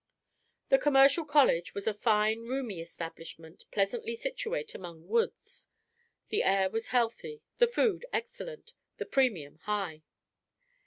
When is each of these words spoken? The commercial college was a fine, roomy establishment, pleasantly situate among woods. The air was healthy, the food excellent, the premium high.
The 0.69 0.79
commercial 0.79 1.25
college 1.25 1.75
was 1.75 1.85
a 1.85 1.93
fine, 1.93 2.39
roomy 2.41 2.81
establishment, 2.81 3.65
pleasantly 3.69 4.15
situate 4.15 4.73
among 4.73 5.07
woods. 5.07 5.67
The 6.29 6.41
air 6.41 6.71
was 6.71 6.87
healthy, 6.87 7.43
the 7.59 7.67
food 7.67 8.07
excellent, 8.11 8.73
the 8.97 9.05
premium 9.05 9.57
high. 9.65 10.01